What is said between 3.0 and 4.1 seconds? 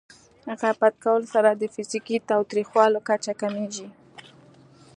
کچه کمېږي.